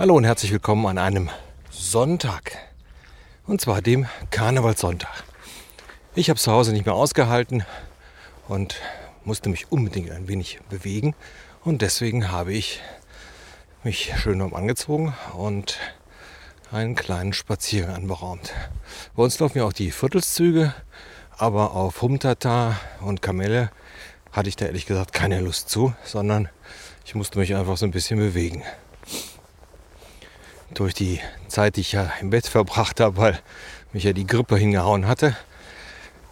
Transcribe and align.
Hallo 0.00 0.16
und 0.16 0.24
herzlich 0.24 0.50
willkommen 0.50 0.86
an 0.86 0.96
einem 0.96 1.28
Sonntag. 1.68 2.56
Und 3.46 3.60
zwar 3.60 3.82
dem 3.82 4.06
Karnevalssonntag. 4.30 5.24
Ich 6.14 6.30
habe 6.30 6.40
zu 6.40 6.50
Hause 6.50 6.72
nicht 6.72 6.86
mehr 6.86 6.94
ausgehalten 6.94 7.66
und 8.48 8.76
musste 9.26 9.50
mich 9.50 9.70
unbedingt 9.70 10.10
ein 10.10 10.26
wenig 10.26 10.58
bewegen. 10.70 11.14
Und 11.64 11.82
deswegen 11.82 12.32
habe 12.32 12.54
ich 12.54 12.80
mich 13.84 14.14
schön 14.16 14.40
warm 14.40 14.54
angezogen 14.54 15.12
und 15.36 15.76
einen 16.72 16.94
kleinen 16.94 17.34
Spaziergang 17.34 17.94
anberaumt. 17.94 18.54
Bei 19.14 19.22
uns 19.22 19.38
laufen 19.38 19.58
ja 19.58 19.64
auch 19.64 19.74
die 19.74 19.90
Viertelszüge, 19.90 20.74
aber 21.36 21.72
auf 21.74 22.00
Humtata 22.00 22.80
und 23.02 23.20
Kamelle 23.20 23.70
hatte 24.32 24.48
ich 24.48 24.56
da 24.56 24.64
ehrlich 24.64 24.86
gesagt 24.86 25.12
keine 25.12 25.42
Lust 25.42 25.68
zu, 25.68 25.92
sondern 26.04 26.48
ich 27.04 27.14
musste 27.14 27.38
mich 27.38 27.54
einfach 27.54 27.76
so 27.76 27.84
ein 27.84 27.90
bisschen 27.90 28.18
bewegen 28.18 28.62
durch 30.74 30.94
die 30.94 31.20
Zeit, 31.48 31.76
die 31.76 31.80
ich 31.80 31.92
ja 31.92 32.10
im 32.20 32.30
Bett 32.30 32.46
verbracht 32.46 33.00
habe, 33.00 33.16
weil 33.16 33.40
mich 33.92 34.04
ja 34.04 34.12
die 34.12 34.26
Grippe 34.26 34.56
hingehauen 34.56 35.06
hatte, 35.06 35.36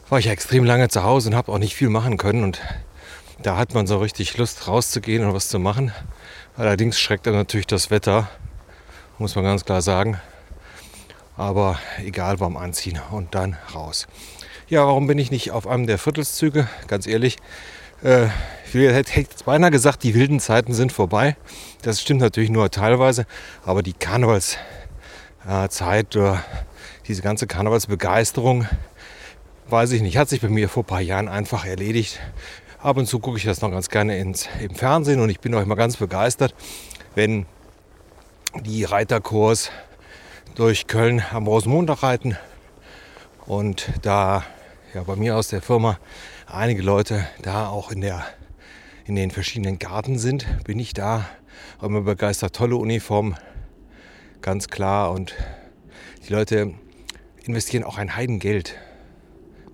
war 0.09 0.19
ich 0.19 0.27
ja 0.27 0.33
extrem 0.33 0.65
lange 0.65 0.89
zu 0.89 1.03
Hause 1.03 1.31
und 1.31 1.35
habe 1.37 1.53
auch 1.53 1.59
nicht 1.59 1.75
viel 1.75 1.91
machen 1.91 2.17
können. 2.17 2.45
Und 2.45 2.61
da 3.43 3.57
hat 3.57 3.75
man 3.75 3.87
so 3.87 3.99
richtig 3.99 4.37
Lust 4.37 4.67
rauszugehen 4.67 5.25
und 5.25 5.35
was 5.35 5.49
zu 5.49 5.59
machen. 5.59 5.93
Allerdings 6.57 6.99
schreckt 6.99 7.27
dann 7.27 7.35
natürlich 7.35 7.67
das 7.67 7.91
Wetter, 7.91 8.29
muss 9.19 9.35
man 9.35 9.45
ganz 9.45 9.65
klar 9.65 9.83
sagen. 9.83 10.21
Aber 11.37 11.79
egal 12.05 12.39
beim 12.39 12.57
Anziehen 12.57 13.01
und 13.11 13.35
dann 13.35 13.57
raus. 13.75 14.09
Ja, 14.69 14.85
warum 14.87 15.07
bin 15.07 15.19
ich 15.19 15.31
nicht 15.31 15.53
auf 15.53 15.67
einem 15.67 15.87
der 15.87 15.99
Viertelszüge? 15.99 16.69
Ganz 16.89 17.07
ehrlich, 17.07 17.37
äh, 18.03 18.27
ich 18.75 18.93
hätte 18.93 19.21
jetzt 19.21 19.45
beinahe 19.45 19.71
gesagt, 19.71 20.03
die 20.03 20.15
wilden 20.15 20.41
Zeiten 20.41 20.75
sind 20.75 20.93
vorbei. 20.93 21.37
Das 21.83 22.01
stimmt 22.01 22.21
natürlich 22.21 22.51
nur 22.51 22.71
teilweise, 22.71 23.27
aber 23.65 23.83
die 23.83 23.95
Karnevalszeit 23.95 26.17
oder 26.17 26.45
diese 27.07 27.23
ganze 27.23 27.47
Karnevalsbegeisterung, 27.47 28.67
weiß 29.69 29.93
ich 29.93 30.03
nicht, 30.03 30.19
hat 30.19 30.29
sich 30.29 30.41
bei 30.41 30.49
mir 30.49 30.69
vor 30.69 30.83
ein 30.83 30.87
paar 30.87 31.01
Jahren 31.01 31.29
einfach 31.29 31.65
erledigt. 31.65 32.21
Ab 32.81 32.97
und 32.97 33.07
zu 33.07 33.19
gucke 33.19 33.39
ich 33.39 33.45
das 33.45 33.61
noch 33.61 33.71
ganz 33.71 33.89
gerne 33.89 34.19
ins, 34.19 34.49
im 34.61 34.75
Fernsehen 34.75 35.21
und 35.21 35.31
ich 35.31 35.41
bin 35.41 35.55
auch 35.55 35.63
immer 35.63 35.77
ganz 35.77 35.97
begeistert, 35.97 36.55
wenn 37.15 37.47
die 38.55 38.85
Reiterkurs 38.85 39.71
durch 40.55 40.87
Köln 40.87 41.23
am 41.33 41.47
Rosenmontag 41.47 42.03
reiten 42.03 42.37
und 43.47 43.91
da 44.03 44.45
ja, 44.95 45.03
bei 45.03 45.17
mir 45.17 45.37
aus 45.37 45.49
der 45.49 45.63
Firma 45.63 45.99
einige 46.47 46.83
Leute 46.83 47.27
da 47.43 47.69
auch 47.69 47.91
in, 47.91 48.01
der, 48.01 48.25
in 49.09 49.17
den 49.17 49.31
verschiedenen 49.31 49.79
Garten 49.79 50.19
sind, 50.19 50.47
bin 50.65 50.79
ich 50.79 50.93
da 50.93 51.27
immer 51.81 52.03
begeistert. 52.03 52.55
Tolle 52.55 52.77
Uniform, 52.77 53.37
ganz 54.43 54.69
klar. 54.69 55.13
Und 55.13 55.35
die 56.29 56.33
Leute 56.35 56.75
investieren 57.43 57.85
auch 57.85 57.97
ein 57.97 58.17
Heidengeld 58.17 58.77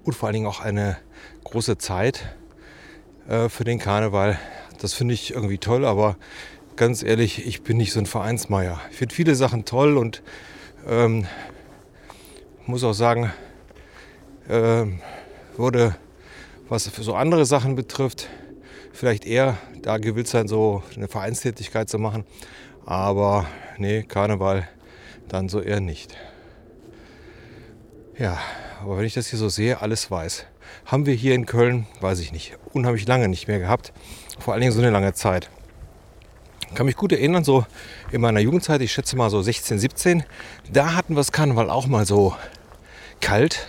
und 0.05 0.13
vor 0.13 0.29
allen 0.29 0.35
Dingen 0.35 0.47
auch 0.47 0.61
eine 0.61 0.99
große 1.43 1.79
Zeit 1.79 2.37
äh, 3.29 3.49
für 3.49 3.65
den 3.65 3.81
Karneval. 3.81 4.39
Das 4.81 4.95
finde 4.95 5.15
ich 5.15 5.33
irgendwie 5.33 5.59
toll, 5.59 5.85
aber 5.85 6.17
ganz 6.77 7.03
ehrlich, 7.03 7.45
ich 7.45 7.63
bin 7.63 7.77
nicht 7.77 7.93
so 7.93 7.99
ein 7.99 8.07
Vereinsmeier. 8.07 8.81
Ich 8.93 8.99
finde 8.99 9.17
viele 9.17 9.35
Sachen 9.35 9.65
toll 9.65 9.97
und 9.97 10.23
ähm, 10.87 11.27
muss 12.67 12.85
auch 12.85 12.93
sagen, 12.93 13.33
äh, 14.49 14.85
wurde 15.57 15.97
was 16.69 16.87
für 16.89 17.03
so 17.03 17.17
andere 17.17 17.45
Sachen 17.45 17.75
betrifft, 17.75 18.29
vielleicht 18.95 19.27
eher 19.27 19.59
da 19.83 19.99
gewillt 19.99 20.29
sein, 20.29 20.49
so 20.49 20.83
eine 20.97 21.09
Vereinstätigkeit 21.09 21.91
zu 21.91 21.99
machen. 21.99 22.25
Aber 22.87 23.47
nee, 23.77 24.03
Karneval 24.03 24.69
dann 25.29 25.49
so 25.49 25.61
eher 25.61 25.81
nicht. 25.81 26.17
Ja, 28.17 28.39
aber 28.81 28.99
wenn 28.99 29.05
ich 29.05 29.15
das 29.15 29.27
hier 29.27 29.39
so 29.39 29.49
sehe, 29.49 29.81
alles 29.81 30.11
weiß. 30.11 30.47
Haben 30.87 31.07
wir 31.07 31.15
hier 31.15 31.35
in 31.35 31.47
Köln, 31.47 31.87
weiß 32.01 32.21
ich 32.21 32.33
nicht, 32.33 32.57
unheimlich 32.73 33.07
lange 33.07 33.29
nicht 33.29 33.49
mehr 33.49 33.59
gehabt. 33.59 33.93
Vor 34.39 34.55
allen 34.55 34.61
Dingen 34.61 34.73
so 34.73 34.81
eine 34.81 34.91
lange 34.91 35.13
Zeit. 35.13 35.51
Kann 36.75 36.87
mich 36.87 36.97
gut 36.97 37.13
erinnern, 37.13 37.45
so 37.45 37.65
in 38.13 38.21
meiner 38.21 38.41
Jugendzeit, 38.41 38.81
ich 38.81 38.93
schätze 38.93 39.17
mal 39.17 39.31
so 39.31 39.43
16, 39.43 39.79
17, 39.79 40.25
da 40.73 40.95
hatten 40.95 41.15
wir 41.15 41.21
das 41.21 41.33
Karneval 41.33 41.71
auch 41.71 41.87
mal 41.87 42.07
so 42.07 42.35
kalt. 43.21 43.67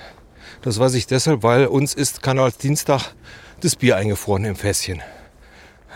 Das 0.62 0.80
weiß 0.80 0.94
ich 0.96 1.08
deshalb, 1.08 1.44
weil 1.44 1.68
uns 1.68 1.94
ist 1.94 2.24
Karnevalsdienstag 2.24 3.14
das 3.62 3.76
Bier 3.76 3.96
eingefroren 3.98 4.46
im 4.46 4.56
Fässchen. 4.56 5.02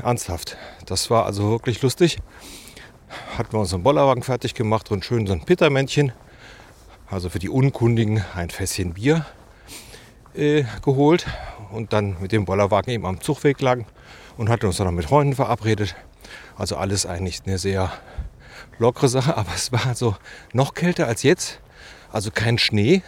Ernsthaft. 0.03 0.57
Das 0.85 1.09
war 1.09 1.25
also 1.25 1.49
wirklich 1.49 1.81
lustig. 1.81 2.17
Hatten 3.37 3.53
wir 3.53 3.59
unseren 3.59 3.83
Bollerwagen 3.83 4.23
fertig 4.23 4.53
gemacht 4.53 4.91
und 4.91 5.03
schön 5.03 5.27
so 5.27 5.33
ein 5.33 5.43
Pittermännchen, 5.43 6.11
also 7.09 7.29
für 7.29 7.39
die 7.39 7.49
Unkundigen 7.49 8.23
ein 8.35 8.49
Fässchen 8.49 8.93
Bier 8.93 9.25
äh, 10.35 10.63
geholt 10.83 11.25
und 11.71 11.93
dann 11.93 12.17
mit 12.21 12.31
dem 12.31 12.45
Bollerwagen 12.45 12.93
eben 12.93 13.05
am 13.05 13.21
Zugweg 13.21 13.61
lagen 13.61 13.85
und 14.37 14.49
hatten 14.49 14.65
uns 14.67 14.77
dann 14.77 14.87
noch 14.87 14.93
mit 14.93 15.05
Freunden 15.05 15.35
verabredet. 15.35 15.95
Also 16.57 16.77
alles 16.77 17.05
eigentlich 17.05 17.41
eine 17.45 17.57
sehr 17.57 17.91
lockere 18.77 19.09
Sache, 19.09 19.35
aber 19.37 19.51
es 19.55 19.71
war 19.71 19.85
also 19.87 20.15
noch 20.53 20.73
kälter 20.73 21.07
als 21.07 21.23
jetzt. 21.23 21.59
Also 22.11 22.31
kein 22.31 22.57
Schnee, 22.57 23.03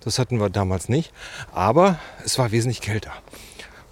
das 0.00 0.18
hatten 0.18 0.40
wir 0.40 0.50
damals 0.50 0.88
nicht, 0.88 1.12
aber 1.52 1.98
es 2.24 2.38
war 2.38 2.52
wesentlich 2.52 2.80
kälter. 2.80 3.12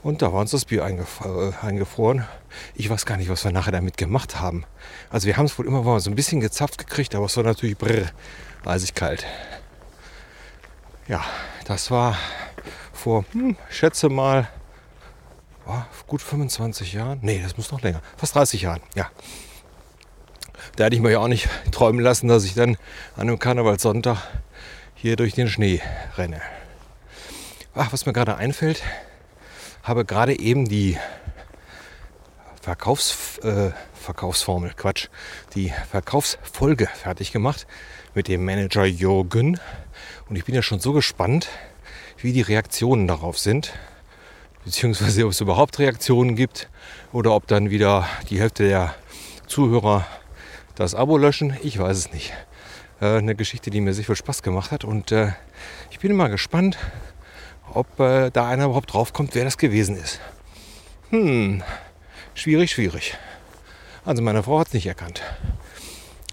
Und 0.04 0.20
da 0.20 0.34
war 0.34 0.42
uns 0.42 0.50
das 0.50 0.66
Bier 0.66 0.82
äh, 0.82 1.66
eingefroren. 1.66 2.26
Ich 2.74 2.90
weiß 2.90 3.06
gar 3.06 3.16
nicht, 3.16 3.30
was 3.30 3.42
wir 3.42 3.52
nachher 3.52 3.72
damit 3.72 3.96
gemacht 3.96 4.38
haben. 4.38 4.66
Also 5.08 5.26
wir 5.26 5.38
haben 5.38 5.46
es 5.46 5.58
wohl 5.58 5.66
immer 5.66 5.82
mal 5.82 5.98
so 5.98 6.10
ein 6.10 6.14
bisschen 6.14 6.40
gezapft 6.40 6.76
gekriegt, 6.76 7.14
aber 7.14 7.24
es 7.24 7.36
war 7.38 7.42
natürlich 7.42 7.78
brr, 7.78 8.10
eisig 8.66 8.94
kalt. 8.94 9.24
Ja, 11.08 11.24
das 11.64 11.90
war 11.90 12.18
vor, 12.92 13.24
hm, 13.32 13.56
schätze 13.70 14.10
mal, 14.10 14.46
oh, 15.66 15.82
gut 16.06 16.20
25 16.20 16.92
Jahren. 16.92 17.20
Nee, 17.22 17.40
das 17.42 17.56
muss 17.56 17.72
noch 17.72 17.80
länger. 17.80 18.02
Fast 18.18 18.34
30 18.34 18.60
Jahren, 18.60 18.82
ja. 18.94 19.10
Da 20.76 20.84
hätte 20.84 20.96
ich 20.96 21.02
mir 21.02 21.12
ja 21.12 21.20
auch 21.20 21.28
nicht 21.28 21.48
träumen 21.70 22.00
lassen, 22.02 22.28
dass 22.28 22.44
ich 22.44 22.52
dann 22.52 22.76
an 23.16 23.22
einem 23.22 23.38
Karnevalssonntag 23.38 24.18
hier 24.94 25.16
durch 25.16 25.32
den 25.32 25.48
Schnee 25.48 25.80
renne. 26.18 26.42
Ach, 27.74 27.90
was 27.90 28.04
mir 28.04 28.12
gerade 28.12 28.36
einfällt, 28.36 28.82
habe 29.84 30.04
gerade 30.04 30.38
eben 30.38 30.66
die 30.66 30.98
Verkaufs, 32.60 33.38
äh, 33.38 33.70
Verkaufsformel, 33.92 34.72
Quatsch, 34.74 35.08
die 35.54 35.72
Verkaufsfolge 35.90 36.86
fertig 36.86 37.30
gemacht 37.30 37.66
mit 38.14 38.28
dem 38.28 38.44
Manager 38.44 38.86
Jürgen. 38.86 39.60
Und 40.28 40.36
ich 40.36 40.44
bin 40.46 40.54
ja 40.54 40.62
schon 40.62 40.80
so 40.80 40.92
gespannt, 40.92 41.48
wie 42.16 42.32
die 42.32 42.40
Reaktionen 42.40 43.06
darauf 43.06 43.38
sind. 43.38 43.74
Beziehungsweise 44.64 45.26
ob 45.26 45.32
es 45.32 45.42
überhaupt 45.42 45.78
Reaktionen 45.78 46.36
gibt 46.36 46.70
oder 47.12 47.32
ob 47.32 47.46
dann 47.46 47.68
wieder 47.68 48.08
die 48.30 48.40
Hälfte 48.40 48.66
der 48.66 48.94
Zuhörer 49.46 50.06
das 50.74 50.94
Abo 50.94 51.18
löschen. 51.18 51.54
Ich 51.62 51.78
weiß 51.78 51.98
es 51.98 52.12
nicht. 52.12 52.32
Äh, 53.02 53.18
eine 53.18 53.34
Geschichte, 53.34 53.70
die 53.70 53.82
mir 53.82 53.92
sehr 53.92 54.06
viel 54.06 54.16
Spaß 54.16 54.42
gemacht 54.42 54.70
hat. 54.70 54.84
Und 54.84 55.12
äh, 55.12 55.32
ich 55.90 55.98
bin 55.98 56.10
immer 56.10 56.30
gespannt, 56.30 56.78
ob 57.74 57.98
äh, 58.00 58.30
da 58.30 58.48
einer 58.48 58.66
überhaupt 58.66 58.92
draufkommt, 58.92 59.34
wer 59.34 59.44
das 59.44 59.58
gewesen 59.58 59.96
ist. 59.96 60.20
Hm, 61.10 61.62
schwierig, 62.34 62.70
schwierig. 62.70 63.16
Also 64.04 64.22
meine 64.22 64.42
Frau 64.42 64.60
hat 64.60 64.68
es 64.68 64.72
nicht 64.74 64.86
erkannt, 64.86 65.22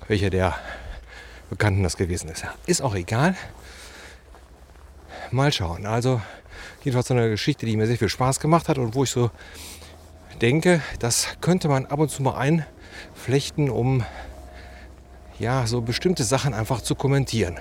welcher 0.07 0.29
der 0.29 0.55
Bekannten 1.49 1.83
das 1.83 1.97
gewesen 1.97 2.29
ist. 2.29 2.45
Ist 2.65 2.81
auch 2.81 2.95
egal. 2.95 3.35
Mal 5.31 5.51
schauen. 5.51 5.85
Also 5.85 6.21
jedenfalls 6.83 7.07
so 7.07 7.13
eine 7.13 7.29
Geschichte, 7.29 7.65
die 7.65 7.77
mir 7.77 7.87
sehr 7.87 7.97
viel 7.97 8.09
Spaß 8.09 8.39
gemacht 8.39 8.69
hat 8.69 8.77
und 8.77 8.95
wo 8.95 9.03
ich 9.03 9.11
so 9.11 9.31
denke, 10.41 10.81
das 10.99 11.27
könnte 11.41 11.67
man 11.67 11.85
ab 11.85 11.99
und 11.99 12.09
zu 12.09 12.23
mal 12.23 12.37
einflechten, 12.37 13.69
um 13.69 14.03
ja 15.39 15.65
so 15.65 15.81
bestimmte 15.81 16.23
Sachen 16.23 16.53
einfach 16.53 16.81
zu 16.81 16.95
kommentieren 16.95 17.59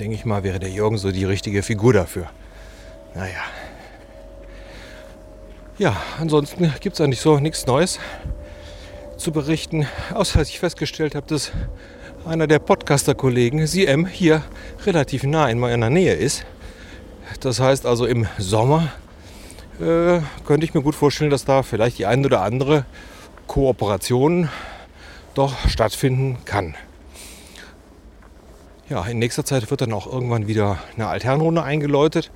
denke 0.00 0.14
ich 0.14 0.24
mal, 0.24 0.42
wäre 0.42 0.58
der 0.58 0.70
Jürgen 0.70 0.98
so 0.98 1.12
die 1.12 1.24
richtige 1.24 1.62
Figur 1.62 1.92
dafür. 1.92 2.30
Naja. 3.14 3.42
Ja, 5.78 5.96
ansonsten 6.18 6.72
gibt 6.80 6.94
es 6.94 7.00
eigentlich 7.00 7.20
so 7.20 7.38
nichts 7.38 7.66
Neues 7.66 7.98
zu 9.16 9.32
berichten, 9.32 9.86
außer 10.14 10.38
dass 10.38 10.48
ich 10.48 10.58
festgestellt 10.58 11.14
habe, 11.14 11.26
dass 11.26 11.52
einer 12.24 12.46
der 12.46 12.58
Podcaster-Kollegen, 12.58 13.66
CM, 13.66 14.06
hier 14.06 14.42
relativ 14.86 15.24
nah 15.24 15.48
in 15.48 15.58
meiner 15.58 15.90
Nähe 15.90 16.14
ist. 16.14 16.44
Das 17.40 17.60
heißt 17.60 17.86
also 17.86 18.06
im 18.06 18.26
Sommer 18.38 18.92
äh, 19.80 20.20
könnte 20.44 20.64
ich 20.64 20.74
mir 20.74 20.82
gut 20.82 20.94
vorstellen, 20.94 21.30
dass 21.30 21.44
da 21.44 21.62
vielleicht 21.62 21.98
die 21.98 22.06
eine 22.06 22.26
oder 22.26 22.42
andere 22.42 22.84
Kooperation 23.46 24.48
doch 25.34 25.68
stattfinden 25.68 26.38
kann. 26.44 26.74
Ja, 28.90 29.04
in 29.04 29.18
nächster 29.18 29.44
Zeit 29.44 29.70
wird 29.70 29.82
dann 29.82 29.92
auch 29.92 30.06
irgendwann 30.10 30.46
wieder 30.46 30.78
eine 30.96 31.08
Altherrenrunde 31.08 31.62
eingeläutet 31.62 32.30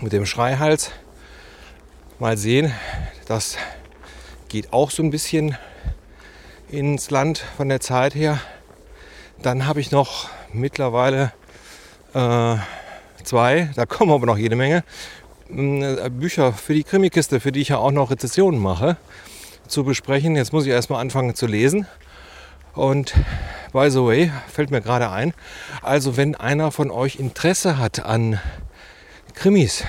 mit 0.00 0.12
dem 0.12 0.26
Schreihals. 0.26 0.92
Mal 2.20 2.36
sehen, 2.36 2.72
das 3.26 3.56
geht 4.48 4.72
auch 4.72 4.92
so 4.92 5.02
ein 5.02 5.10
bisschen 5.10 5.56
ins 6.68 7.10
Land 7.10 7.38
von 7.56 7.68
der 7.68 7.80
Zeit 7.80 8.14
her. 8.14 8.38
Dann 9.42 9.66
habe 9.66 9.80
ich 9.80 9.90
noch 9.90 10.28
mittlerweile 10.52 11.32
äh, 12.14 12.56
zwei, 13.24 13.70
da 13.74 13.86
kommen 13.86 14.12
aber 14.12 14.26
noch 14.26 14.38
jede 14.38 14.54
Menge, 14.54 14.84
äh, 15.50 16.10
Bücher 16.10 16.52
für 16.52 16.74
die 16.74 16.84
Krimikiste, 16.84 17.40
für 17.40 17.50
die 17.50 17.62
ich 17.62 17.70
ja 17.70 17.78
auch 17.78 17.90
noch 17.90 18.12
Rezessionen 18.12 18.60
mache, 18.60 18.96
zu 19.66 19.82
besprechen. 19.82 20.36
Jetzt 20.36 20.52
muss 20.52 20.64
ich 20.64 20.70
erstmal 20.70 21.00
anfangen 21.00 21.34
zu 21.34 21.48
lesen. 21.48 21.88
Und 22.74 23.14
by 23.72 23.90
the 23.90 24.04
way, 24.04 24.30
fällt 24.48 24.70
mir 24.70 24.80
gerade 24.80 25.10
ein, 25.10 25.32
also 25.80 26.16
wenn 26.16 26.34
einer 26.34 26.70
von 26.70 26.90
euch 26.90 27.16
Interesse 27.16 27.78
hat 27.78 28.04
an 28.04 28.38
Krimis 29.34 29.84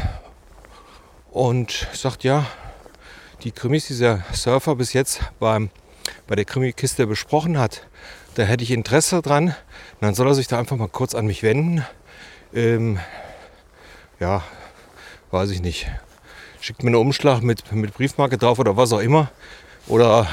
und 1.32 1.88
sagt, 1.94 2.24
ja, 2.24 2.46
die 3.44 3.52
Krimis, 3.52 3.88
die 3.88 3.98
der 3.98 4.24
Surfer 4.32 4.76
bis 4.76 4.94
jetzt 4.94 5.22
beim, 5.40 5.70
bei 6.28 6.36
der 6.36 6.46
Krimikiste 6.46 7.08
besprochen 7.08 7.58
hat, 7.58 7.88
da 8.36 8.44
hätte 8.44 8.64
ich 8.64 8.72
Interesse 8.72 9.22
dran, 9.22 9.56
dann 10.00 10.16
soll 10.16 10.28
er 10.28 10.34
sich 10.34 10.48
da 10.48 10.58
einfach 10.58 10.78
mal 10.78 10.88
kurz 10.88 11.14
an 11.14 11.28
mich 11.28 11.44
wenden. 11.44 11.86
Ähm, 12.54 13.00
ja, 14.20 14.44
weiß 15.32 15.50
ich 15.52 15.62
nicht. 15.62 15.88
Schickt 16.62 16.84
mir 16.84 16.90
einen 16.90 16.96
Umschlag 16.96 17.42
mit, 17.42 17.72
mit 17.72 17.94
Briefmarke 17.94 18.38
drauf 18.38 18.60
oder 18.60 18.78
was 18.78 18.94
auch 18.94 19.00
immer. 19.00 19.30
Oder 19.88 20.28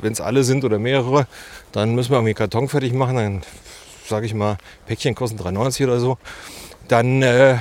wenn 0.00 0.12
es 0.12 0.20
alle 0.20 0.44
sind 0.44 0.64
oder 0.64 0.78
mehrere, 0.78 1.26
dann 1.72 1.94
müssen 1.94 2.10
wir 2.10 2.16
irgendwie 2.16 2.34
Karton 2.34 2.68
fertig 2.68 2.92
machen. 2.92 3.16
Dann 3.16 3.42
sage 4.06 4.26
ich 4.26 4.34
mal, 4.34 4.58
Päckchen 4.86 5.14
kosten 5.14 5.38
3,90 5.38 5.84
oder 5.84 6.00
so. 6.00 6.18
Dann 6.88 7.22
äh, 7.22 7.58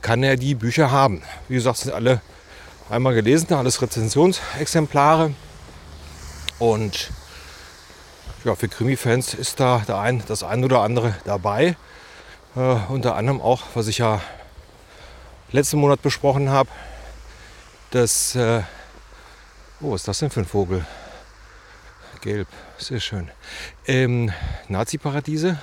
kann 0.00 0.22
er 0.22 0.36
die 0.36 0.54
Bücher 0.54 0.90
haben. 0.90 1.22
Wie 1.48 1.54
gesagt, 1.54 1.78
sind 1.78 1.92
alle 1.92 2.20
einmal 2.88 3.14
gelesen, 3.14 3.52
alles 3.54 3.82
Rezensionsexemplare. 3.82 5.32
Und 6.58 7.10
ja, 8.44 8.54
für 8.54 8.68
Krimi-Fans 8.68 9.34
ist 9.34 9.60
da 9.60 9.82
der 9.86 9.98
ein, 9.98 10.22
das 10.26 10.42
ein 10.42 10.64
oder 10.64 10.80
andere 10.80 11.16
dabei. 11.24 11.76
Äh, 12.56 12.76
unter 12.88 13.16
anderem 13.16 13.40
auch, 13.40 13.62
was 13.74 13.88
ich 13.88 13.98
ja 13.98 14.20
letzten 15.52 15.78
Monat 15.78 16.02
besprochen 16.02 16.50
habe, 16.50 16.70
das, 17.90 18.34
äh, 18.34 18.62
oh, 19.80 19.92
was 19.92 20.02
ist 20.02 20.08
das 20.08 20.18
denn 20.20 20.30
für 20.30 20.40
ein 20.40 20.46
Vogel? 20.46 20.84
Gelb, 22.22 22.48
sehr 22.78 23.00
schön. 23.00 23.30
Ähm, 23.86 24.32
Nazi-Paradiese, 24.68 25.58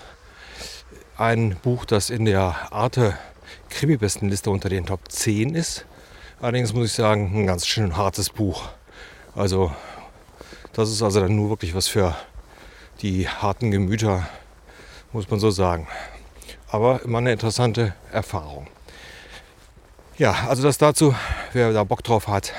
ein 1.17 1.55
Buch, 1.63 1.85
das 1.85 2.09
in 2.09 2.25
der 2.25 2.71
Arte 2.71 3.17
Krimi-Bestenliste 3.69 4.49
unter 4.49 4.69
den 4.69 4.85
Top 4.85 5.11
10 5.11 5.55
ist. 5.55 5.85
Allerdings 6.39 6.73
muss 6.73 6.87
ich 6.87 6.93
sagen, 6.93 7.31
ein 7.33 7.47
ganz 7.47 7.65
schön 7.65 7.97
hartes 7.97 8.29
Buch. 8.29 8.69
Also, 9.35 9.73
das 10.73 10.89
ist 10.89 11.01
also 11.01 11.19
dann 11.19 11.35
nur 11.35 11.49
wirklich 11.49 11.73
was 11.73 11.87
für 11.87 12.15
die 13.01 13.27
harten 13.27 13.71
Gemüter, 13.71 14.27
muss 15.11 15.29
man 15.29 15.39
so 15.39 15.49
sagen. 15.51 15.87
Aber 16.69 17.01
immer 17.03 17.17
eine 17.17 17.31
interessante 17.31 17.95
Erfahrung. 18.11 18.67
Ja, 20.17 20.45
also 20.47 20.61
das 20.61 20.77
dazu, 20.77 21.15
wer 21.53 21.73
da 21.73 21.83
Bock 21.83 22.03
drauf 22.03 22.27
hat, 22.27 22.53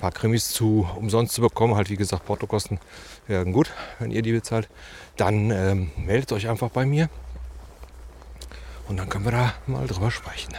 ein 0.00 0.02
paar 0.02 0.12
Krimis 0.12 0.48
zu 0.48 0.88
umsonst 0.96 1.34
zu 1.34 1.42
bekommen, 1.42 1.74
halt 1.74 1.90
wie 1.90 1.96
gesagt, 1.96 2.24
Portokosten 2.24 2.80
wären 3.26 3.52
gut, 3.52 3.70
wenn 3.98 4.10
ihr 4.10 4.22
die 4.22 4.32
bezahlt, 4.32 4.70
dann 5.18 5.50
ähm, 5.50 5.90
meldet 5.98 6.32
euch 6.32 6.48
einfach 6.48 6.70
bei 6.70 6.86
mir 6.86 7.10
und 8.88 8.96
dann 8.96 9.10
können 9.10 9.26
wir 9.26 9.32
da 9.32 9.52
mal 9.66 9.86
drüber 9.86 10.10
sprechen. 10.10 10.54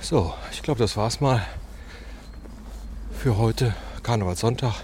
So, 0.00 0.34
ich 0.50 0.62
glaube, 0.62 0.80
das 0.80 0.96
war's 0.96 1.20
mal 1.20 1.46
für 3.16 3.36
heute, 3.36 3.76
Karnevalssonntag. 4.02 4.74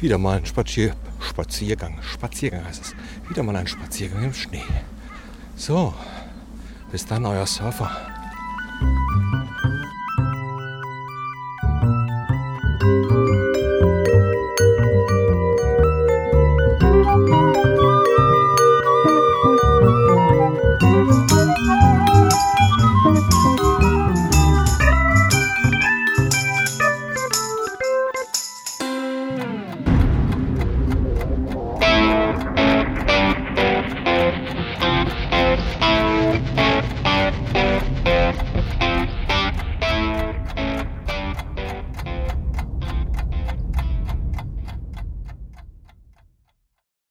Wieder 0.00 0.16
mal 0.16 0.38
ein 0.38 0.46
Spazier 0.46 0.94
Spaziergang, 1.18 2.00
Spaziergang 2.02 2.64
heißt 2.64 2.82
es. 2.82 2.94
Wieder 3.28 3.42
mal 3.42 3.56
ein 3.56 3.66
Spaziergang 3.66 4.22
im 4.22 4.34
Schnee. 4.34 4.62
So, 5.56 5.92
bis 6.92 7.04
dann, 7.04 7.26
euer 7.26 7.46
Surfer. 7.46 7.90